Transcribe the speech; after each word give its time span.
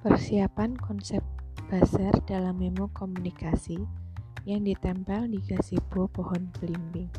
Persiapan 0.00 0.80
konsep 0.80 1.20
buzzer 1.68 2.08
dalam 2.24 2.56
memo 2.56 2.88
komunikasi 2.96 3.76
yang 4.48 4.64
ditempel 4.64 5.28
di 5.28 5.36
gazebo 5.44 6.08
pohon 6.08 6.48
belimbing. 6.56 7.12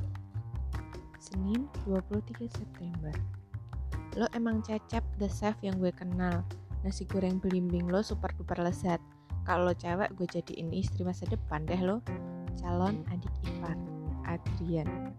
Senin 1.21 1.69
23 1.85 2.49
September. 2.49 3.13
Lo 4.17 4.25
emang 4.33 4.65
cecep 4.65 5.05
the 5.21 5.29
chef 5.29 5.53
yang 5.61 5.77
gue 5.77 5.93
kenal. 5.93 6.41
Nasi 6.81 7.05
goreng 7.05 7.37
belimbing 7.37 7.85
lo 7.85 8.01
super 8.01 8.33
duper 8.33 8.57
lezat. 8.57 8.97
Kalau 9.45 9.77
cewek 9.77 10.17
gue 10.17 10.25
jadiin 10.25 10.73
istri 10.73 11.05
masa 11.05 11.29
depan 11.29 11.61
deh 11.69 11.77
lo. 11.77 12.01
Calon 12.65 13.05
adik 13.13 13.29
ipar, 13.45 13.77
Adrian. 14.25 15.13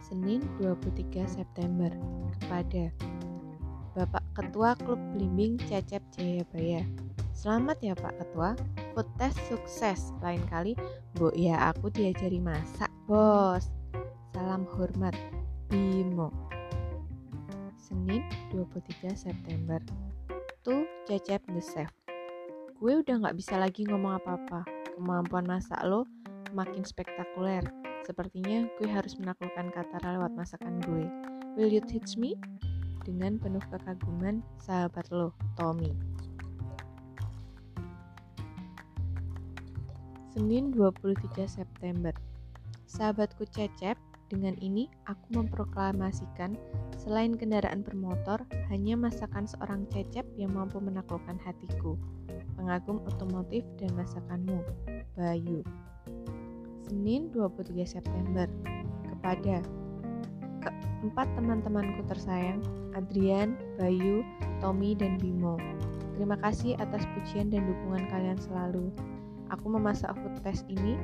Senin 0.00 0.40
23 0.64 1.28
September. 1.28 1.92
Kepada 2.40 2.88
Bapak 3.90 4.22
Ketua 4.38 4.78
Klub 4.78 5.02
Belimbing 5.10 5.58
Cecep 5.66 5.98
Jayabaya. 6.14 6.86
Selamat 7.34 7.74
ya 7.82 7.98
Pak 7.98 8.22
Ketua, 8.22 8.54
food 8.94 9.08
test 9.18 9.34
sukses. 9.50 10.14
Lain 10.22 10.38
kali, 10.46 10.78
Bu 11.18 11.34
ya 11.34 11.74
aku 11.74 11.90
diajari 11.90 12.38
masak, 12.38 12.86
bos. 13.10 13.66
Salam 14.30 14.62
hormat, 14.78 15.10
Bimo. 15.66 16.30
Senin 17.74 18.22
23 18.54 19.10
September. 19.18 19.82
Tuh 20.62 20.86
Cecep 21.10 21.42
the 21.50 21.58
chef. 21.58 21.90
Gue 22.78 23.02
udah 23.02 23.26
gak 23.26 23.36
bisa 23.42 23.58
lagi 23.58 23.82
ngomong 23.90 24.22
apa-apa. 24.22 24.62
Kemampuan 24.94 25.50
masak 25.50 25.82
lo 25.82 26.06
makin 26.54 26.86
spektakuler. 26.86 27.66
Sepertinya 28.06 28.70
gue 28.78 28.86
harus 28.86 29.18
menaklukkan 29.18 29.74
kata 29.74 29.98
lewat 29.98 30.30
masakan 30.38 30.78
gue. 30.86 31.10
Will 31.58 31.74
you 31.74 31.82
teach 31.82 32.14
me? 32.14 32.38
Dengan 33.04 33.40
penuh 33.40 33.62
kekaguman 33.72 34.44
sahabat 34.60 35.08
lo, 35.12 35.32
Tommy. 35.56 35.92
Senin 40.30 40.70
23 40.70 41.26
September 41.50 42.14
Sahabatku 42.90 43.46
Cecep, 43.50 43.94
dengan 44.30 44.58
ini 44.58 44.90
aku 45.06 45.42
memproklamasikan 45.42 46.58
selain 46.98 47.38
kendaraan 47.38 47.86
bermotor, 47.86 48.42
hanya 48.70 48.98
masakan 48.98 49.46
seorang 49.46 49.86
Cecep 49.94 50.26
yang 50.34 50.54
mampu 50.54 50.82
menaklukkan 50.82 51.38
hatiku. 51.42 51.94
Pengagum 52.58 52.98
otomotif 53.06 53.62
dan 53.78 53.94
masakanmu, 53.94 54.62
Bayu. 55.14 55.62
Senin 56.86 57.30
23 57.30 57.86
September 57.86 58.50
Kepada 59.06 59.62
keempat 60.60 61.26
teman-temanku 61.36 62.04
tersayang, 62.06 62.60
Adrian, 62.92 63.56
Bayu, 63.80 64.20
Tommy, 64.60 64.92
dan 64.92 65.16
Bimo. 65.16 65.56
Terima 66.16 66.36
kasih 66.36 66.76
atas 66.76 67.08
pujian 67.16 67.48
dan 67.48 67.64
dukungan 67.64 68.04
kalian 68.12 68.36
selalu. 68.36 68.92
Aku 69.50 69.66
memasak 69.72 70.14
food 70.20 70.36
test 70.44 70.68
ini 70.68 71.00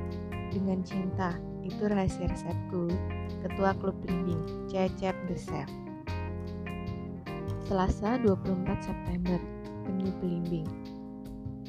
dengan 0.55 0.85
cinta. 0.87 1.35
Itu 1.67 1.91
rahasia 1.91 2.31
resepku. 2.31 2.93
Ketua 3.43 3.75
Klub 3.81 3.97
Belimbing, 4.05 4.69
Cecep 4.71 5.17
The 5.27 5.37
Chef. 5.41 5.69
Selasa 7.67 8.23
24 8.23 8.79
September, 8.79 9.41
penyu 9.83 10.15
belimbing. 10.23 10.69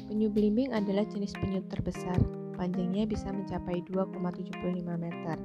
Penyu 0.06 0.30
belimbing 0.30 0.70
adalah 0.70 1.02
jenis 1.10 1.34
penyu 1.34 1.58
terbesar. 1.66 2.16
Panjangnya 2.54 3.06
bisa 3.10 3.34
mencapai 3.34 3.82
2,75 3.90 4.54
meter. 4.94 5.36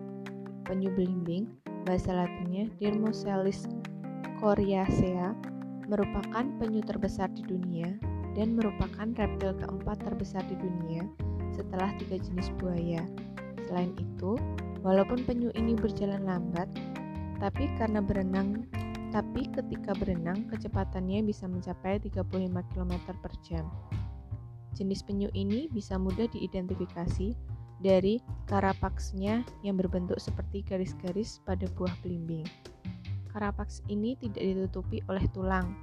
Penyu 0.70 0.94
belimbing 0.94 1.50
bahasa 1.84 2.16
latinnya 2.16 2.72
Dirmocelis 2.80 3.68
coriacea, 4.40 5.36
merupakan 5.88 6.44
penyu 6.60 6.84
terbesar 6.84 7.32
di 7.32 7.44
dunia 7.48 7.96
dan 8.34 8.58
merupakan 8.58 9.08
reptil 9.14 9.56
keempat 9.62 10.02
terbesar 10.04 10.42
di 10.50 10.58
dunia 10.58 11.06
setelah 11.54 11.94
tiga 12.02 12.18
jenis 12.18 12.50
buaya. 12.58 13.04
Selain 13.70 13.94
itu, 13.96 14.36
walaupun 14.82 15.24
penyu 15.24 15.54
ini 15.56 15.78
berjalan 15.78 16.26
lambat, 16.26 16.68
tapi 17.40 17.70
karena 17.78 18.00
berenang 18.04 18.68
tapi 19.14 19.46
ketika 19.46 19.94
berenang 19.94 20.50
kecepatannya 20.50 21.22
bisa 21.22 21.46
mencapai 21.46 22.02
35 22.02 22.26
km 22.74 22.94
per 23.22 23.34
jam. 23.46 23.70
Jenis 24.74 25.06
penyu 25.06 25.30
ini 25.38 25.70
bisa 25.70 26.02
mudah 26.02 26.26
diidentifikasi 26.34 27.38
dari 27.80 28.22
karapaksnya 28.46 29.42
yang 29.66 29.80
berbentuk 29.80 30.22
seperti 30.22 30.62
garis-garis 30.62 31.42
pada 31.48 31.66
buah 31.74 31.96
belimbing. 32.06 32.46
Karapaks 33.34 33.82
ini 33.90 34.14
tidak 34.22 34.46
ditutupi 34.46 35.02
oleh 35.10 35.26
tulang, 35.34 35.74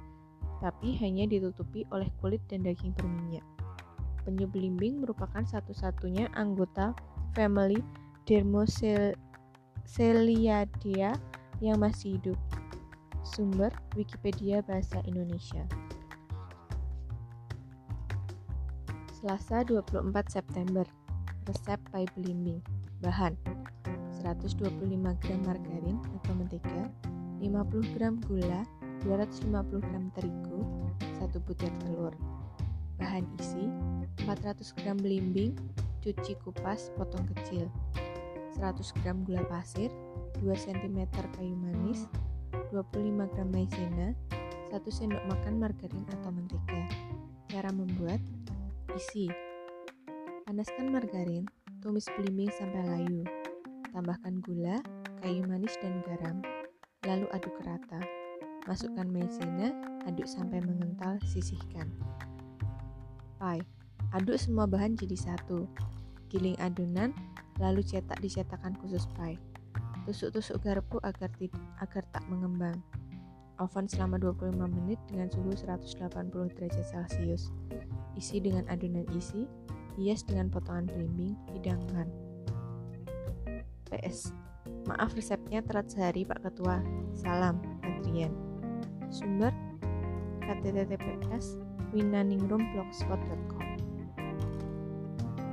tapi 0.63 0.95
hanya 1.03 1.27
ditutupi 1.27 1.83
oleh 1.91 2.07
kulit 2.23 2.39
dan 2.47 2.63
daging 2.63 2.95
berminyak. 2.95 3.43
Penyu 4.23 4.47
belimbing 4.47 5.01
merupakan 5.01 5.41
satu-satunya 5.43 6.29
anggota 6.37 6.93
family 7.33 7.81
Dermoceliadea 8.29 11.17
yang 11.59 11.77
masih 11.81 12.21
hidup. 12.21 12.37
Sumber 13.25 13.73
Wikipedia 13.97 14.61
Bahasa 14.61 15.01
Indonesia. 15.09 15.65
Selasa 19.13 19.61
24 19.65 20.29
September 20.29 20.85
Resep 21.49 21.81
pie 21.89 22.05
belimbing. 22.13 22.61
Bahan 23.01 23.33
125 24.21 24.61
gram 25.01 25.41
margarin 25.41 25.97
atau 26.21 26.33
mentega, 26.37 26.85
50 27.41 27.97
gram 27.97 28.21
gula, 28.21 28.61
250 29.01 29.81
gram 29.81 30.13
terigu, 30.13 30.61
1 31.17 31.33
butir 31.41 31.73
telur. 31.81 32.13
Bahan 33.01 33.25
isi 33.41 33.65
400 34.29 34.77
gram 34.77 35.01
belimbing, 35.01 35.57
cuci 36.05 36.37
kupas, 36.45 36.93
potong 36.93 37.25
kecil. 37.33 37.65
100 38.61 39.01
gram 39.01 39.25
gula 39.25 39.41
pasir, 39.49 39.89
2 40.45 40.53
cm 40.53 41.09
kayu 41.09 41.57
manis, 41.57 42.05
25 42.69 43.33
gram 43.33 43.49
maizena, 43.49 44.13
1 44.69 44.77
sendok 44.93 45.25
makan 45.25 45.57
margarin 45.57 46.05
atau 46.13 46.29
mentega. 46.29 46.85
Cara 47.49 47.73
membuat: 47.73 48.21
isi 48.93 49.33
Panaskan 50.41 50.89
margarin, 50.89 51.45
tumis 51.85 52.09
belimbing 52.17 52.49
sampai 52.57 52.81
layu. 52.81 53.21
Tambahkan 53.93 54.41
gula, 54.41 54.81
kayu 55.21 55.45
manis, 55.45 55.77
dan 55.85 56.01
garam. 56.01 56.41
Lalu 57.05 57.29
aduk 57.29 57.53
rata. 57.61 58.01
Masukkan 58.65 59.05
maizena, 59.05 59.69
aduk 60.09 60.25
sampai 60.25 60.57
mengental, 60.65 61.21
sisihkan. 61.29 61.93
Pie. 63.37 63.61
Aduk 64.17 64.37
semua 64.41 64.65
bahan 64.65 64.97
jadi 64.97 65.13
satu. 65.13 65.69
Giling 66.33 66.57
adonan, 66.57 67.13
lalu 67.61 67.85
cetak 67.85 68.17
di 68.17 68.29
cetakan 68.31 68.73
khusus 68.81 69.05
pie. 69.13 69.37
Tusuk-tusuk 70.09 70.57
garpu 70.65 70.97
agar, 71.05 71.29
agar 71.85 72.03
tak 72.09 72.25
mengembang. 72.25 72.81
Oven 73.61 73.85
selama 73.85 74.17
25 74.17 74.57
menit 74.57 74.97
dengan 75.05 75.29
suhu 75.29 75.53
180 75.53 76.49
derajat 76.57 76.85
Celcius. 76.89 77.53
Isi 78.17 78.41
dengan 78.41 78.65
adonan 78.73 79.05
isi, 79.13 79.45
hias 79.97 80.23
dengan 80.23 80.47
potongan 80.51 80.87
belimbing, 80.87 81.35
hidangkan. 81.55 82.07
PS. 83.91 84.31
Maaf 84.87 85.13
resepnya 85.13 85.61
telat 85.61 85.91
sehari 85.91 86.23
Pak 86.23 86.41
Ketua. 86.47 86.79
Salam, 87.13 87.59
Adrian. 87.83 88.31
Sumber 89.11 89.51
https 90.47 91.59
winaningrum.blogspot.com 91.91 93.67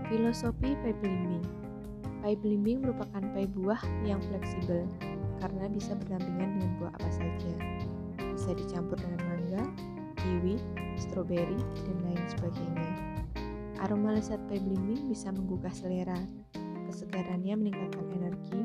Filosofi 0.08 0.78
pie 0.78 0.94
belimbing 1.02 1.44
Pie 2.22 2.38
belimbing 2.38 2.82
merupakan 2.82 3.22
pie 3.34 3.50
buah 3.50 3.82
yang 4.06 4.22
fleksibel 4.30 4.86
karena 5.38 5.70
bisa 5.70 5.94
berdampingan 5.94 6.58
dengan 6.58 6.70
buah 6.82 6.92
apa 6.98 7.10
saja. 7.14 7.54
Bisa 8.18 8.50
dicampur 8.58 8.98
dengan 8.98 9.22
mangga, 9.22 9.62
kiwi, 10.18 10.58
stroberi, 10.98 11.62
dan 11.86 11.96
lain 12.02 12.24
sebagainya. 12.26 13.17
Aroma 13.78 14.10
lezat 14.10 14.42
pie 14.50 14.58
belimbing 14.58 15.06
bisa 15.06 15.30
menggugah 15.30 15.70
selera. 15.70 16.18
Kesegarannya 16.90 17.54
meningkatkan 17.54 18.10
energi, 18.10 18.60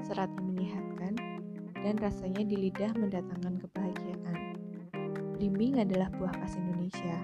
seratnya 0.00 0.40
menyehatkan, 0.40 1.12
dan 1.84 1.94
rasanya 2.00 2.48
di 2.48 2.56
lidah 2.68 2.96
mendatangkan 2.96 3.60
kebahagiaan. 3.60 4.56
Belimbing 5.36 5.84
adalah 5.84 6.08
buah 6.16 6.32
khas 6.40 6.56
Indonesia. 6.56 7.16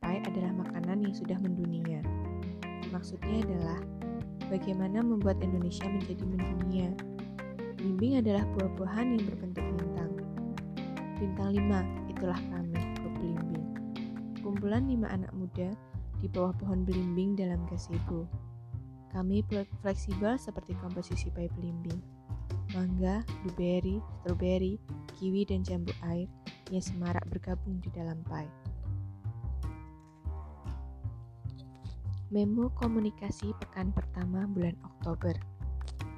Pie 0.00 0.22
adalah 0.24 0.64
makanan 0.64 1.04
yang 1.04 1.12
sudah 1.12 1.36
mendunia. 1.44 2.00
Maksudnya 2.88 3.44
adalah 3.44 3.78
bagaimana 4.48 5.04
membuat 5.04 5.36
Indonesia 5.44 5.84
menjadi 5.84 6.24
mendunia. 6.24 6.88
Belimbing 7.76 8.16
adalah 8.24 8.48
buah-buahan 8.56 9.20
yang 9.20 9.24
berbentuk 9.28 9.66
bintang. 9.76 10.12
Bintang 11.20 11.52
5, 11.52 12.12
itulah 12.16 12.40
kami, 12.48 12.80
klub 12.96 13.12
belimbing. 13.20 13.66
Kumpulan 14.40 14.88
lima 14.88 15.12
anak 15.12 15.34
muda 15.36 15.74
di 16.26 16.34
bawah 16.34 16.50
pohon 16.58 16.82
belimbing 16.82 17.38
dalam 17.38 17.62
gazebo. 17.70 18.26
Kami 19.14 19.46
fleksibel 19.78 20.34
seperti 20.34 20.74
komposisi 20.82 21.30
pai 21.30 21.46
belimbing. 21.54 22.02
Mangga, 22.74 23.22
blueberry, 23.46 24.02
strawberry, 24.20 24.74
kiwi, 25.14 25.46
dan 25.46 25.62
jambu 25.62 25.94
air 26.02 26.26
yang 26.74 26.82
semarak 26.82 27.22
bergabung 27.30 27.78
di 27.78 27.94
dalam 27.94 28.18
pai. 28.26 28.50
Memo 32.34 32.74
Komunikasi 32.74 33.54
Pekan 33.62 33.94
Pertama 33.94 34.50
bulan 34.50 34.74
Oktober 34.82 35.38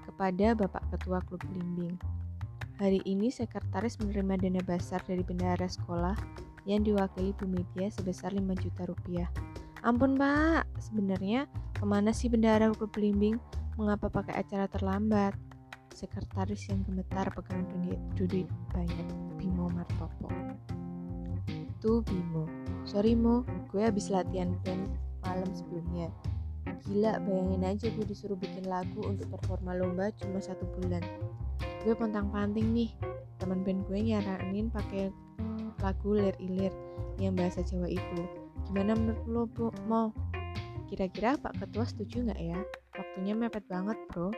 kepada 0.08 0.56
Bapak 0.56 0.88
Ketua 0.88 1.20
Klub 1.28 1.44
belimbing. 1.52 2.00
Hari 2.80 3.04
ini 3.04 3.28
sekretaris 3.28 4.00
menerima 4.00 4.40
dana 4.40 4.62
besar 4.64 5.04
dari 5.04 5.20
bendahara 5.20 5.68
sekolah 5.68 6.16
yang 6.64 6.80
diwakili 6.80 7.36
Bu 7.36 7.44
Media 7.44 7.92
sebesar 7.92 8.32
5 8.32 8.40
juta 8.56 8.88
rupiah 8.88 9.28
Ampun 9.86 10.18
pak, 10.18 10.66
sebenarnya 10.82 11.46
ke 11.74 11.86
mana 11.86 12.10
sih 12.10 12.26
bendahara 12.26 12.74
Klub 12.74 12.90
Blimbing? 12.90 13.38
Mengapa 13.78 14.10
pakai 14.10 14.42
acara 14.42 14.66
terlambat? 14.66 15.38
Sekretaris 15.94 16.66
yang 16.66 16.82
gemetar 16.82 17.30
pegang 17.30 17.62
duit, 17.70 18.00
duit 18.18 18.48
banyak, 18.74 19.06
Bimo 19.38 19.70
Martopo. 19.70 20.30
Tuh 21.78 22.02
Bimo, 22.02 22.50
sorry 22.82 23.14
Mo, 23.14 23.46
gue 23.70 23.86
habis 23.86 24.10
latihan 24.10 24.50
band 24.66 24.90
malam 25.22 25.50
sebelumnya. 25.54 26.10
Gila, 26.86 27.22
bayangin 27.22 27.62
aja 27.62 27.86
gue 27.90 28.06
disuruh 28.06 28.38
bikin 28.38 28.66
lagu 28.66 29.02
untuk 29.06 29.30
performa 29.30 29.78
lomba 29.78 30.10
cuma 30.18 30.42
satu 30.42 30.66
bulan 30.78 31.02
gue 31.86 31.94
pontang-panting 31.94 32.74
nih 32.74 32.90
teman 33.38 33.62
band 33.62 33.86
gue 33.86 33.98
nyaranin 34.02 34.66
pakai 34.68 35.14
lagu 35.78 36.10
lir 36.10 36.34
ilir 36.42 36.74
yang 37.22 37.38
bahasa 37.38 37.62
Jawa 37.62 37.86
itu 37.86 38.22
gimana 38.66 38.98
menurut 38.98 39.24
lo 39.28 39.42
bu 39.46 39.66
mau? 39.86 40.10
Kira-kira 40.88 41.36
Pak 41.36 41.60
Ketua 41.60 41.84
setuju 41.84 42.26
nggak 42.26 42.40
ya? 42.40 42.58
Waktunya 42.96 43.34
mepet 43.36 43.62
banget 43.68 43.94
bro. 44.08 44.32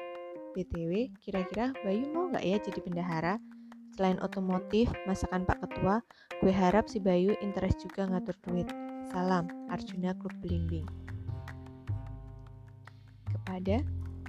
Btw 0.53 1.15
kira-kira 1.23 1.71
Bayu 1.87 2.11
mau 2.11 2.27
nggak 2.29 2.45
ya 2.45 2.57
jadi 2.59 2.81
bendahara? 2.83 3.35
Selain 3.95 4.19
otomotif 4.21 4.91
masakan 5.07 5.47
Pak 5.47 5.63
Ketua 5.65 6.03
gue 6.43 6.53
harap 6.53 6.91
si 6.91 6.99
Bayu 6.99 7.33
interest 7.39 7.81
juga 7.87 8.11
ngatur 8.11 8.35
duit. 8.45 8.69
Salam 9.15 9.47
Arjuna 9.71 10.13
Klub 10.19 10.35
Belimbing. 10.43 10.87
Kepada 13.31 13.83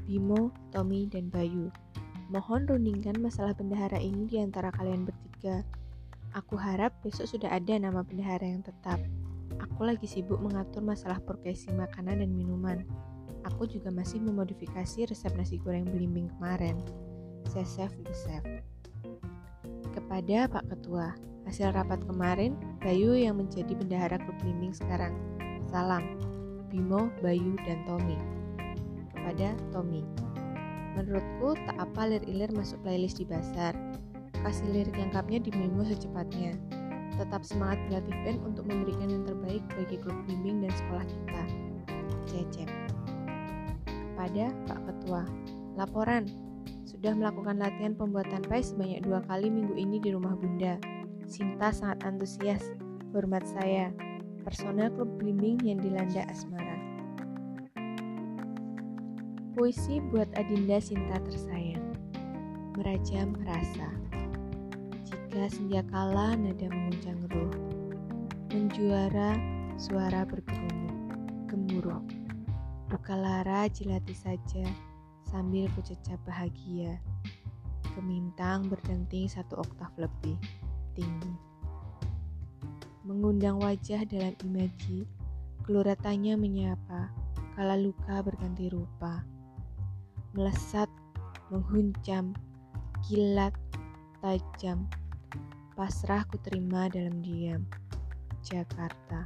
Bimo, 0.06 0.50
Tommy, 0.74 1.06
dan 1.06 1.30
Bayu 1.30 1.70
Mohon 2.32 2.64
rundingkan 2.64 3.20
masalah 3.20 3.52
bendahara 3.52 4.00
ini 4.00 4.24
di 4.24 4.40
antara 4.40 4.72
kalian 4.72 5.04
bertiga. 5.04 5.68
Aku 6.32 6.56
harap 6.56 6.96
besok 7.04 7.28
sudah 7.28 7.52
ada 7.52 7.76
nama 7.76 8.08
bendahara 8.08 8.48
yang 8.48 8.64
tetap. 8.64 9.04
Aku 9.62 9.86
lagi 9.86 10.10
sibuk 10.10 10.42
mengatur 10.42 10.82
masalah 10.82 11.22
progresi 11.22 11.70
makanan 11.70 12.26
dan 12.26 12.32
minuman. 12.34 12.82
Aku 13.46 13.70
juga 13.70 13.94
masih 13.94 14.18
memodifikasi 14.22 15.06
resep 15.06 15.34
nasi 15.38 15.62
goreng 15.62 15.86
belimbing 15.86 16.30
kemarin. 16.38 16.78
Sesef 17.50 17.94
the 18.02 18.14
chef. 18.14 18.42
Kepada 19.94 20.50
Pak 20.50 20.66
Ketua, 20.66 21.14
hasil 21.46 21.74
rapat 21.78 22.02
kemarin, 22.10 22.58
Bayu 22.82 23.14
yang 23.14 23.38
menjadi 23.38 23.78
bendahara 23.78 24.18
klub 24.18 24.38
belimbing 24.42 24.74
sekarang. 24.74 25.14
Salam, 25.70 26.18
Bimo, 26.74 27.14
Bayu, 27.22 27.54
dan 27.68 27.86
Tommy. 27.86 28.18
Kepada 29.14 29.54
Tommy. 29.70 30.02
Menurutku, 30.98 31.54
tak 31.70 31.78
apa 31.78 32.02
lir-ilir 32.18 32.50
masuk 32.56 32.82
playlist 32.82 33.22
di 33.22 33.26
Basar. 33.30 33.78
Kasih 34.42 34.68
lirik 34.74 34.98
lengkapnya 34.98 35.38
di 35.38 35.54
Memo 35.54 35.86
secepatnya. 35.86 36.58
Tetap 37.22 37.46
semangat 37.46 37.78
berlatih 37.86 38.18
band 38.26 38.40
untuk 38.50 38.66
memberikan 38.66 39.06
yang 39.14 39.22
terbaik 39.30 39.62
bagi 39.78 40.02
klub 40.02 40.18
bimbing 40.26 40.66
dan 40.66 40.74
sekolah 40.74 41.06
kita. 41.06 41.44
Cecep. 42.26 42.70
Kepada 43.86 44.50
Pak 44.66 44.80
Ketua, 44.90 45.22
laporan. 45.78 46.26
Sudah 46.82 47.14
melakukan 47.14 47.62
latihan 47.62 47.94
pembuatan 47.94 48.42
pie 48.50 48.66
sebanyak 48.66 49.06
dua 49.06 49.22
kali 49.30 49.54
minggu 49.54 49.78
ini 49.78 50.02
di 50.02 50.10
rumah 50.18 50.34
Bunda. 50.34 50.82
Sinta 51.30 51.70
sangat 51.70 52.02
antusias. 52.10 52.74
Hormat 53.14 53.46
saya, 53.46 53.94
personel 54.42 54.90
klub 54.90 55.22
blimbing 55.22 55.62
yang 55.62 55.78
dilanda 55.78 56.26
asmara. 56.26 56.78
Puisi 59.54 60.02
buat 60.10 60.32
Adinda 60.40 60.80
Sinta 60.80 61.20
tersayang 61.22 61.92
Merajam 62.80 63.36
rasa 63.44 64.01
Jika 65.32 65.48
senja 65.48 65.80
kala 65.88 66.36
nada 66.36 66.68
menguncang 66.68 67.24
ruh. 67.32 67.56
Menjuara 68.52 69.40
suara 69.80 70.28
bergemuruh 70.28 71.48
Gemuruh. 71.48 72.04
Buka 72.92 73.16
lara 73.16 73.64
jilati 73.72 74.12
saja 74.12 74.68
Sambil 75.24 75.72
kucecap 75.72 76.20
bahagia. 76.28 77.00
Kemintang 77.96 78.68
berdenting 78.68 79.32
satu 79.32 79.64
oktav 79.64 79.96
lebih 79.96 80.36
Tinggi. 81.00 81.32
Mengundang 83.08 83.64
wajah 83.64 84.04
dalam 84.04 84.36
imaji 84.44 85.08
Gelora 85.64 85.96
menyapa 86.36 87.08
Kala 87.56 87.80
luka 87.80 88.20
berganti 88.20 88.68
rupa. 88.68 89.24
Melesat, 90.36 90.92
menghuncam, 91.48 92.36
kilat, 93.08 93.56
tajam. 94.20 94.92
Pasrah 95.82 96.22
ku 96.30 96.38
terima 96.38 96.86
dalam 96.94 97.26
diam. 97.26 97.66
Jakarta. 98.46 99.26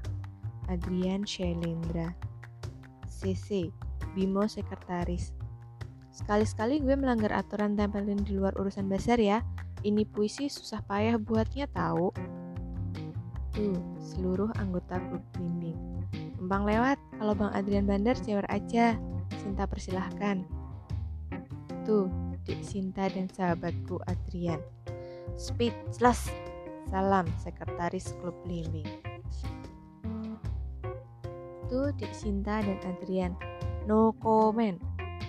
Adrian 0.71 1.27
Shailendra. 1.27 2.15
CC, 3.11 3.67
Bimo 4.15 4.47
Sekretaris. 4.47 5.35
Sekali-sekali 6.15 6.79
gue 6.79 6.95
melanggar 6.95 7.35
aturan 7.35 7.75
tempelin 7.75 8.23
di 8.23 8.39
luar 8.39 8.55
urusan 8.55 8.87
besar 8.87 9.19
ya. 9.19 9.43
Ini 9.83 10.07
puisi 10.07 10.47
susah 10.47 10.79
payah 10.87 11.19
buatnya 11.19 11.67
tahu. 11.75 12.15
Tuh, 13.51 13.75
seluruh 13.99 14.55
anggota 14.55 14.95
klub 15.11 15.27
bimbing. 15.35 15.75
Bang 16.39 16.63
lewat, 16.63 16.95
kalau 17.19 17.35
Bang 17.35 17.51
Adrian 17.51 17.83
Bandar 17.83 18.15
cewek 18.15 18.47
aja. 18.47 18.95
Sinta 19.43 19.67
persilahkan. 19.67 20.47
Tuh, 21.83 22.07
Dik 22.47 22.63
Sinta 22.63 23.11
dan 23.11 23.27
sahabatku 23.27 23.99
Adrian. 24.07 24.63
Speechless. 25.35 26.31
Salam 26.87 27.27
Sekretaris 27.43 28.15
Klub 28.23 28.39
Limbing. 28.47 28.87
Tuh 31.67 31.91
Dik 31.99 32.15
Sinta 32.15 32.63
dan 32.63 32.79
Adrian. 32.87 33.35
No 33.83 34.15
comment 34.23 34.79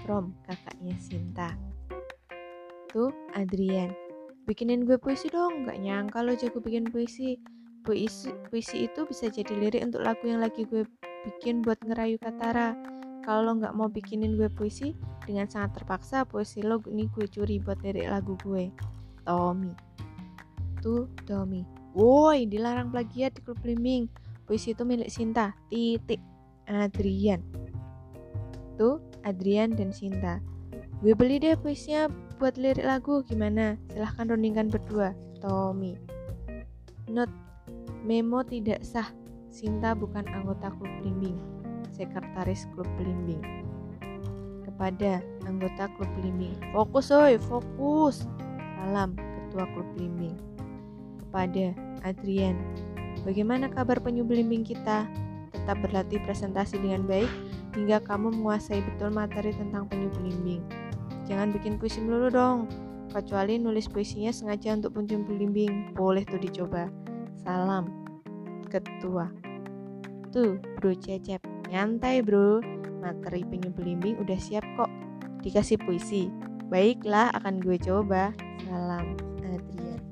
from 0.06 0.30
kakaknya 0.46 0.94
Sinta. 1.02 1.58
Tuh 2.94 3.10
Adrian. 3.34 3.90
Bikinin 4.46 4.86
gue 4.86 4.94
puisi 4.94 5.26
dong, 5.26 5.66
gak 5.66 5.82
nyangka 5.82 6.22
lo 6.22 6.38
jago 6.38 6.62
bikin 6.62 6.86
puisi. 6.86 7.42
Puisi, 7.82 8.30
puisi 8.46 8.86
itu 8.86 9.02
bisa 9.10 9.26
jadi 9.26 9.58
lirik 9.58 9.82
untuk 9.82 10.06
lagu 10.06 10.22
yang 10.22 10.38
lagi 10.38 10.62
gue 10.70 10.86
bikin 11.26 11.66
buat 11.66 11.82
ngerayu 11.82 12.14
Katara. 12.22 12.78
Kalau 13.26 13.42
lo 13.42 13.52
nggak 13.58 13.74
mau 13.74 13.90
bikinin 13.90 14.38
gue 14.38 14.46
puisi, 14.46 14.94
dengan 15.26 15.50
sangat 15.50 15.82
terpaksa 15.82 16.22
puisi 16.22 16.62
lo 16.62 16.78
ini 16.86 17.10
gue 17.10 17.26
curi 17.26 17.58
buat 17.58 17.82
lirik 17.82 18.06
lagu 18.06 18.38
gue. 18.46 18.70
Tommy. 19.26 19.74
Tuh, 20.80 21.10
Tommy. 21.26 21.66
Woi, 21.92 22.46
dilarang 22.46 22.94
plagiat 22.94 23.34
di 23.34 23.40
klub 23.42 23.58
Blimbing. 23.60 24.06
Puisi 24.46 24.72
itu 24.72 24.86
milik 24.86 25.10
Sinta. 25.10 25.52
Titik. 25.68 26.22
Adrian. 26.70 27.42
Tuh, 28.78 29.02
Adrian 29.26 29.74
dan 29.74 29.90
Sinta. 29.90 30.38
Gue 31.02 31.12
beli 31.12 31.42
deh 31.42 31.58
puisinya 31.58 32.06
buat 32.38 32.54
lirik 32.54 32.86
lagu. 32.86 33.26
Gimana? 33.26 33.74
Silahkan 33.90 34.30
rundingkan 34.30 34.70
berdua. 34.70 35.12
Tommy. 35.42 35.98
Note. 37.10 37.34
Memo 38.06 38.46
tidak 38.46 38.86
sah. 38.86 39.10
Sinta 39.50 39.98
bukan 39.98 40.22
anggota 40.30 40.70
klub 40.78 40.92
Blimbing 41.02 41.56
sekretaris 41.96 42.68
klub 42.76 42.86
belimbing. 43.00 43.40
Kepada 44.68 45.24
anggota 45.48 45.88
klub 45.96 46.10
belimbing, 46.20 46.52
fokus 46.76 47.08
oi, 47.08 47.40
fokus. 47.40 48.28
Salam 48.76 49.16
ketua 49.16 49.64
klub 49.72 49.88
belimbing. 49.96 50.36
Kepada 51.24 51.72
Adrian, 52.04 52.60
bagaimana 53.24 53.72
kabar 53.72 53.96
penyu 54.04 54.20
belimbing 54.20 54.68
kita? 54.68 55.08
Tetap 55.56 55.80
berlatih 55.80 56.20
presentasi 56.28 56.76
dengan 56.78 57.08
baik 57.08 57.32
hingga 57.72 58.04
kamu 58.04 58.36
menguasai 58.36 58.84
betul 58.84 59.16
materi 59.16 59.56
tentang 59.56 59.88
penyu 59.88 60.12
belimbing. 60.20 60.60
Jangan 61.24 61.50
bikin 61.56 61.80
puisi 61.80 62.04
melulu 62.04 62.28
dong, 62.28 62.58
kecuali 63.10 63.56
nulis 63.56 63.88
puisinya 63.88 64.28
sengaja 64.30 64.76
untuk 64.76 64.94
penyu 65.00 65.24
belimbing. 65.24 65.96
Boleh 65.96 66.22
tuh 66.28 66.38
dicoba. 66.38 66.92
Salam, 67.40 67.88
ketua. 68.68 69.32
Tuh, 70.30 70.60
bro 70.78 70.92
cecep. 70.92 71.40
Nyantai 71.72 72.20
bro, 72.20 72.60
materi 73.00 73.42
penyu 73.42 73.72
belimbing 73.72 74.20
udah 74.20 74.36
siap 74.36 74.62
kok. 74.76 74.92
Dikasih 75.40 75.80
puisi. 75.80 76.28
Baiklah, 76.66 77.30
akan 77.38 77.62
gue 77.62 77.78
coba. 77.78 78.34
Salam, 78.66 79.14
Adrian. 79.46 80.02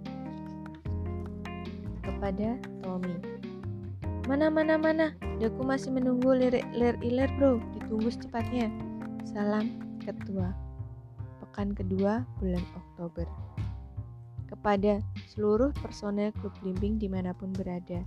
Kepada 2.06 2.54
Tommy. 2.78 3.18
Mana 4.30 4.48
mana 4.48 4.78
mana, 4.78 5.06
aku 5.42 5.66
masih 5.66 5.90
menunggu 5.90 6.30
lirik 6.32 6.64
lir 6.72 6.94
ilir 7.02 7.28
bro, 7.36 7.58
ditunggu 7.74 8.06
secepatnya. 8.06 8.70
Salam, 9.26 9.82
Ketua. 9.98 10.54
Pekan 11.42 11.74
kedua 11.74 12.22
bulan 12.38 12.62
Oktober. 12.78 13.26
Kepada 14.46 15.02
seluruh 15.26 15.74
personel 15.82 16.30
klub 16.38 16.54
belimbing 16.62 17.02
di 17.02 17.10
mana 17.10 17.34
pun 17.34 17.50
berada. 17.50 17.98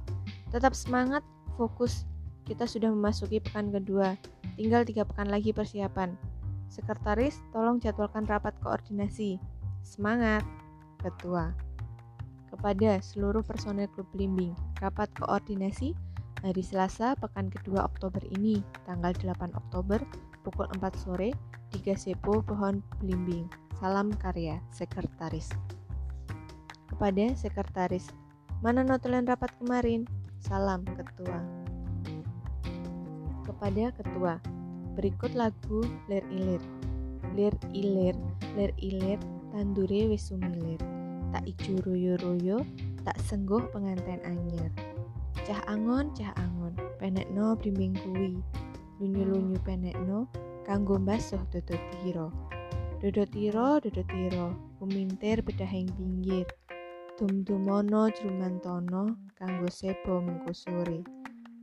Tetap 0.55 0.71
semangat, 0.71 1.21
fokus, 1.59 2.07
kita 2.47 2.63
sudah 2.63 2.87
memasuki 2.95 3.43
pekan 3.43 3.75
kedua. 3.75 4.15
Tinggal 4.55 4.87
tiga 4.87 5.03
pekan 5.03 5.27
lagi 5.27 5.51
persiapan. 5.51 6.15
Sekretaris, 6.67 7.39
tolong 7.55 7.79
jadwalkan 7.79 8.27
rapat 8.27 8.55
koordinasi. 8.63 9.39
Semangat, 9.83 10.43
Ketua. 10.99 11.55
Kepada 12.47 12.99
seluruh 13.03 13.43
personel 13.43 13.91
klub 13.91 14.07
Blimbing, 14.15 14.55
rapat 14.79 15.11
koordinasi 15.19 15.93
hari 16.41 16.63
Selasa 16.63 17.17
pekan 17.17 17.49
kedua 17.49 17.83
Oktober 17.85 18.21
ini, 18.33 18.61
tanggal 18.87 19.11
8 19.15 19.51
Oktober, 19.57 19.99
pukul 20.45 20.69
4 20.77 20.81
sore, 20.95 21.33
3 21.73 21.95
Sepo 21.97 22.39
Pohon 22.41 22.83
Blimbing. 23.03 23.47
Salam 23.77 24.09
karya, 24.09 24.57
Sekretaris. 24.73 25.53
Kepada 26.89 27.35
Sekretaris, 27.37 28.09
mana 28.65 28.81
notulen 28.81 29.27
rapat 29.27 29.53
kemarin? 29.61 30.09
Salam, 30.41 30.81
Ketua 30.87 31.67
kepada 33.47 33.89
ketua. 33.95 34.56
Berikut 34.97 35.37
lagu 35.37 35.85
Lir 36.09 36.25
Ilir. 36.33 36.63
Lir 37.37 37.53
Ilir, 37.69 38.17
Lir 38.57 38.73
Ilir, 38.81 39.21
tandure 39.53 40.09
wis 40.09 40.25
sumilir. 40.33 40.81
Tak 41.29 41.45
ijo 41.45 41.77
royo-royo, 41.85 42.65
tak 43.05 43.13
sengguh 43.21 43.61
penganten 43.69 44.17
anyar. 44.25 44.73
Cah 45.45 45.61
angon, 45.69 46.09
cah 46.17 46.33
angon, 46.41 46.73
penekno 46.97 47.53
blimbing 47.61 47.93
kuwi. 48.01 48.41
Lunyu-lunyu 48.97 49.61
penekno, 49.61 50.25
kanggo 50.65 50.97
mbasuh 50.97 51.45
dodo 51.53 51.77
tiro. 51.93 52.33
Dodo 52.97 53.21
tiro, 53.29 53.77
dodo 53.77 54.01
tiro, 54.01 54.57
kumintir 54.81 55.45
bedahing 55.45 55.93
pinggir. 55.93 56.49
Dum-dumono 57.21 58.09
jrumantono, 58.17 59.13
kanggo 59.37 59.69
sebo 59.69 60.25
mengko 60.25 60.57
sore 60.57 61.05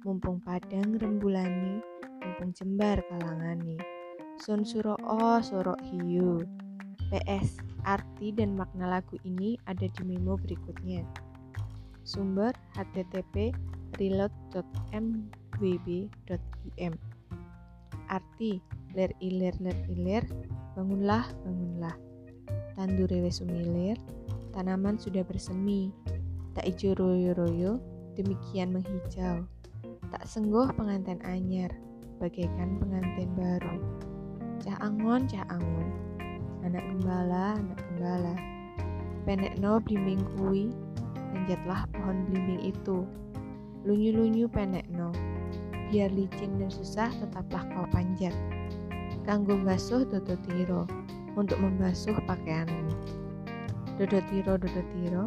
mumpung 0.04 0.36
padang 0.44 1.00
rembulani, 1.00 1.80
mumpung 2.24 2.56
jembar 2.56 3.04
kalangani. 3.12 3.76
Sun 4.40 4.64
suro 4.64 4.96
o 5.04 5.44
sorok 5.44 5.76
hiu. 5.84 6.40
PS, 7.12 7.60
arti 7.84 8.32
dan 8.32 8.56
makna 8.56 8.88
lagu 8.88 9.20
ini 9.28 9.60
ada 9.68 9.84
di 9.84 10.02
memo 10.02 10.40
berikutnya. 10.40 11.04
Sumber 12.02 12.50
http 12.74 13.54
reload.mwb.im 14.00 16.94
Arti 18.10 18.58
ler 18.96 19.12
ilir 19.22 19.54
ler 19.62 19.78
ilir 19.88 20.24
bangunlah 20.74 21.24
bangunlah 21.46 21.94
tandure 22.76 23.24
wis 23.24 23.40
sumilir 23.40 23.96
tanaman 24.52 25.00
sudah 25.00 25.24
bersemi 25.24 25.88
tak 26.52 26.68
ijo 26.68 26.92
royo 26.98 27.32
royo 27.32 27.80
demikian 28.18 28.74
menghijau 28.74 29.46
Tak 30.14 30.30
sengguh 30.30 30.70
pengantin 30.78 31.18
anyar, 31.26 31.74
bagaikan 32.22 32.78
pengantin 32.78 33.30
baru. 33.34 33.76
Cah 34.62 34.78
angon, 34.80 35.26
cah 35.26 35.44
angon, 35.50 35.88
anak 36.64 36.84
gembala, 36.94 37.58
anak 37.58 37.78
gembala. 37.90 38.34
Penekno 39.24 39.80
blimbing 39.82 40.22
kui, 40.36 40.70
panjatlah 41.32 41.88
pohon 41.92 42.28
blimbing 42.28 42.62
itu. 42.72 43.04
Lunyu-lunyu 43.84 44.48
penekno, 44.48 45.12
biar 45.92 46.08
licin 46.12 46.56
dan 46.56 46.72
susah 46.72 47.12
tetaplah 47.20 47.64
kau 47.72 47.86
panjat. 47.92 48.32
Kanggo 49.24 49.56
basuh 49.60 50.04
dodo 50.08 50.36
tiro, 50.48 50.88
untuk 51.34 51.58
membasuh 51.60 52.16
pakaianmu. 52.24 52.92
Dodo 54.00 54.18
tiro, 54.32 54.56
dodo 54.56 54.82
tiro, 54.96 55.24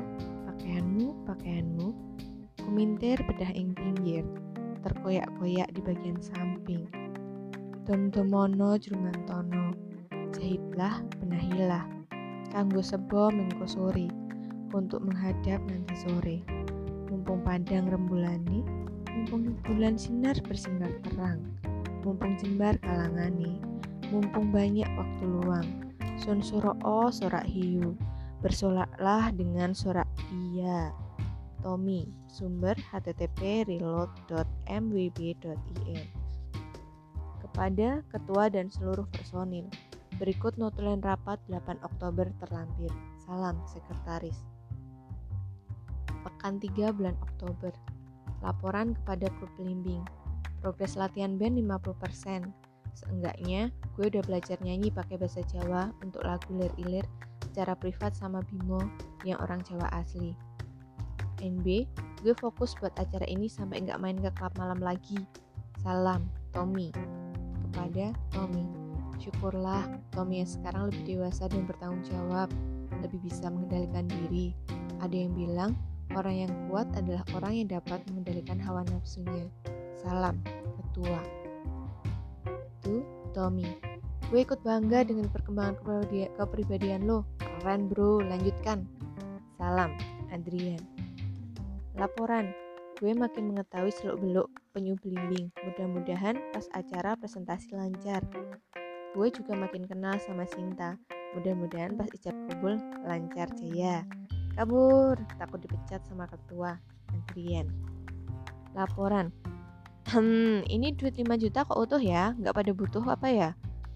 pakaianmu, 0.49 1.27
pakaianmu, 1.29 1.87
kumintir 2.65 3.21
bedah 3.27 3.51
ing 3.55 3.71
pinggir 3.77 4.25
terkoyak-koyak 4.83 5.69
di 5.73 5.81
bagian 5.81 6.19
samping. 6.19 6.85
Dom-domono 7.87 8.75
jrumantono, 8.75 9.71
jahitlah 10.35 11.01
benahilah, 11.23 11.87
kanggo 12.51 12.83
sebo 12.83 13.31
mengko 13.31 13.63
sore, 13.63 14.11
untuk 14.75 15.03
menghadap 15.03 15.63
nanti 15.65 15.95
sore. 15.95 16.37
Mumpung 17.07 17.39
padang 17.41 17.87
rembulani, 17.87 18.61
mumpung 19.15 19.55
bulan 19.63 19.95
sinar 19.95 20.35
bersinar 20.43 20.91
terang, 21.07 21.39
mumpung 22.03 22.35
jembar 22.35 22.75
kalangani, 22.83 23.63
mumpung 24.11 24.51
banyak 24.51 24.87
waktu 24.99 25.23
luang, 25.23 25.67
sun 26.19 26.43
soro 26.43 26.75
o 26.83 27.07
sorak 27.07 27.47
hiu, 27.47 27.95
bersolaklah 28.43 29.31
dengan 29.31 29.71
sorak 29.71 30.07
dia. 30.29 30.91
Tommy, 31.67 32.07
sumber 32.31 32.79
http 32.79 33.67
reload.mwb.in 33.67 35.99
Kepada 37.43 37.89
Ketua 38.07 38.47
dan 38.47 38.71
seluruh 38.71 39.03
personil, 39.11 39.67
berikut 40.15 40.55
notulen 40.55 41.03
rapat 41.03 41.43
8 41.51 41.83
Oktober 41.83 42.31
terlampir. 42.39 42.87
Salam, 43.27 43.59
Sekretaris. 43.67 44.47
Pekan 46.23 46.55
3 46.55 46.95
bulan 46.95 47.19
Oktober. 47.19 47.75
Laporan 48.39 48.95
kepada 49.03 49.27
klub 49.35 49.51
pelimbing. 49.59 50.07
Progres 50.63 50.95
latihan 50.95 51.35
band 51.35 51.59
50%. 51.59 52.47
Seenggaknya, 52.95 53.75
gue 53.99 54.07
udah 54.07 54.23
belajar 54.23 54.55
nyanyi 54.63 54.87
pakai 54.87 55.19
bahasa 55.19 55.43
Jawa 55.51 55.91
untuk 55.99 56.23
lagu 56.23 56.47
Lir 56.55 56.71
Ilir 56.79 57.03
secara 57.43 57.75
privat 57.75 58.15
sama 58.15 58.39
Bimo 58.47 58.79
yang 59.27 59.35
orang 59.43 59.59
Jawa 59.67 59.91
asli. 59.91 60.46
NB, 61.41 61.85
gue 62.25 62.33
fokus 62.37 62.73
buat 62.81 62.93
acara 62.97 63.25
ini 63.29 63.45
sampai 63.45 63.85
nggak 63.85 64.01
main 64.01 64.17
ke 64.17 64.31
klub 64.33 64.53
malam 64.57 64.81
lagi. 64.81 65.21
Salam, 65.85 66.25
Tommy. 66.51 66.89
Kepada 67.67 68.13
Tommy. 68.33 68.65
Syukurlah, 69.17 69.85
Tommy 70.13 70.45
yang 70.45 70.49
sekarang 70.49 70.89
lebih 70.93 71.17
dewasa 71.17 71.49
dan 71.49 71.65
bertanggung 71.65 72.05
jawab, 72.05 72.49
lebih 73.01 73.21
bisa 73.21 73.49
mengendalikan 73.49 74.05
diri. 74.09 74.53
Ada 75.01 75.13
yang 75.13 75.33
bilang, 75.37 75.71
orang 76.17 76.47
yang 76.47 76.51
kuat 76.69 76.89
adalah 76.97 77.21
orang 77.37 77.53
yang 77.53 77.67
dapat 77.69 78.01
mengendalikan 78.09 78.57
hawa 78.61 78.81
nafsunya. 78.89 79.45
Salam, 80.01 80.41
Ketua. 80.81 81.21
Tuh, 82.81 83.05
Tommy. 83.33 83.69
Gue 84.27 84.43
ikut 84.43 84.59
bangga 84.65 85.07
dengan 85.07 85.29
perkembangan 85.31 85.79
kepribadian 86.35 87.07
lo. 87.07 87.23
Keren 87.39 87.87
bro, 87.87 88.19
lanjutkan. 88.21 88.83
Salam, 89.57 89.93
Adrian. 90.29 90.96
Laporan, 91.97 92.53
gue 93.01 93.09
makin 93.17 93.49
mengetahui 93.49 93.89
seluk-beluk 93.89 94.45
penyu 94.69 94.93
belimbing. 95.01 95.49
Mudah-mudahan 95.65 96.37
pas 96.53 96.69
acara 96.77 97.17
presentasi 97.17 97.73
lancar. 97.73 98.21
Gue 99.17 99.33
juga 99.33 99.57
makin 99.57 99.81
kenal 99.89 100.13
sama 100.21 100.45
Sinta. 100.45 100.93
Mudah-mudahan 101.33 101.97
pas 101.97 102.05
ijab 102.13 102.37
kubul 102.45 102.77
lancar 103.01 103.49
jaya. 103.57 104.05
Kabur, 104.53 105.17
takut 105.41 105.57
dipecat 105.57 106.05
sama 106.05 106.29
ketua. 106.29 106.77
Adrian. 107.17 107.65
Laporan. 108.77 109.33
Hmm, 110.13 110.61
ini 110.69 110.93
duit 110.93 111.17
5 111.17 111.33
juta 111.33 111.65
kok 111.65 111.81
utuh 111.81 111.97
ya? 111.97 112.37
Nggak 112.37 112.61
pada 112.61 112.71
butuh 112.77 113.05
apa 113.09 113.27
ya? 113.33 113.49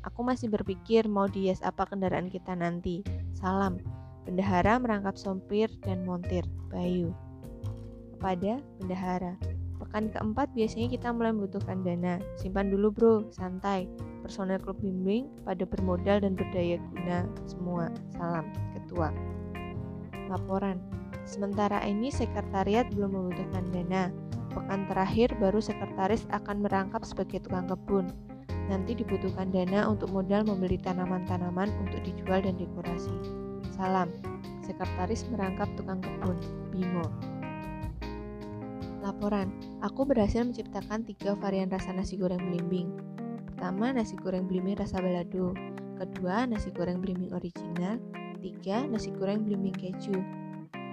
Aku 0.09 0.25
masih 0.25 0.49
berpikir 0.49 1.05
mau 1.05 1.29
dias 1.29 1.61
apa 1.61 1.85
kendaraan 1.85 2.33
kita 2.33 2.57
nanti. 2.57 3.05
Salam. 3.37 3.77
Bendahara 4.25 4.81
merangkap 4.81 5.13
sompir 5.21 5.69
dan 5.85 6.01
montir. 6.01 6.41
Bayu 6.73 7.13
pada 8.21 8.61
bendahara. 8.79 9.35
Pekan 9.81 10.13
keempat 10.13 10.53
biasanya 10.53 10.93
kita 10.93 11.09
mulai 11.09 11.33
membutuhkan 11.33 11.81
dana. 11.81 12.21
Simpan 12.37 12.69
dulu 12.69 12.93
bro, 12.93 13.13
santai. 13.33 13.89
Personel 14.21 14.61
klub 14.61 14.77
bimbing 14.77 15.25
pada 15.41 15.65
bermodal 15.65 16.21
dan 16.21 16.37
berdaya 16.37 16.77
guna 16.93 17.25
semua. 17.49 17.89
Salam, 18.13 18.45
Ketua. 18.77 19.09
Laporan. 20.29 20.77
Sementara 21.25 21.81
ini 21.81 22.13
sekretariat 22.13 22.87
belum 22.93 23.09
membutuhkan 23.09 23.65
dana. 23.73 24.13
Pekan 24.53 24.85
terakhir 24.85 25.33
baru 25.41 25.57
sekretaris 25.57 26.29
akan 26.29 26.61
merangkap 26.61 27.01
sebagai 27.01 27.41
tukang 27.41 27.65
kebun. 27.65 28.13
Nanti 28.69 28.93
dibutuhkan 28.93 29.49
dana 29.49 29.89
untuk 29.89 30.13
modal 30.13 30.45
membeli 30.45 30.77
tanaman-tanaman 30.77 31.73
untuk 31.81 31.99
dijual 32.05 32.45
dan 32.45 32.55
dekorasi. 32.55 33.11
Salam, 33.73 34.13
sekretaris 34.61 35.25
merangkap 35.33 35.67
tukang 35.73 35.99
kebun. 35.99 36.37
Bimo. 36.69 37.30
Laporan, 39.01 39.49
aku 39.81 40.05
berhasil 40.05 40.45
menciptakan 40.45 41.01
tiga 41.01 41.33
varian 41.33 41.73
rasa 41.73 41.89
nasi 41.89 42.21
goreng 42.21 42.37
belimbing. 42.37 42.93
Pertama, 43.49 43.89
nasi 43.89 44.13
goreng 44.13 44.45
belimbing 44.45 44.77
rasa 44.77 45.01
balado. 45.01 45.57
Kedua, 45.97 46.45
nasi 46.45 46.69
goreng 46.69 47.01
belimbing 47.01 47.33
original. 47.33 47.97
Tiga, 48.45 48.85
nasi 48.85 49.09
goreng 49.09 49.41
belimbing 49.41 49.73
keju. 49.73 50.13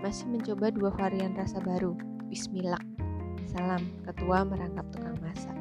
Masih 0.01 0.25
mencoba 0.25 0.73
dua 0.73 0.89
varian 0.97 1.37
rasa 1.37 1.61
baru. 1.61 1.93
Bismillah. 2.33 2.81
Salam, 3.45 3.85
ketua 4.09 4.45
merangkap 4.45 4.89
tukang 4.89 5.17
masak. 5.21 5.58